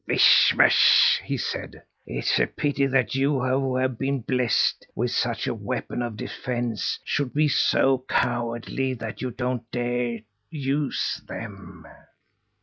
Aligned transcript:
Vish 0.07 0.51
vash!" 0.57 1.21
he 1.25 1.37
said. 1.37 1.83
"It's 2.07 2.39
a 2.39 2.47
pity 2.47 2.87
that 2.87 3.13
you, 3.13 3.39
who 3.39 3.75
have 3.75 3.99
been 3.99 4.21
blessed 4.21 4.87
with 4.95 5.11
such 5.11 5.45
weapons 5.45 6.01
of 6.01 6.17
defence, 6.17 6.97
should 7.05 7.35
be 7.35 7.47
so 7.47 8.03
cowardly 8.09 8.95
that 8.95 9.21
you 9.21 9.29
don't 9.29 9.69
dare 9.69 10.21
use 10.49 11.21
them!" 11.27 11.85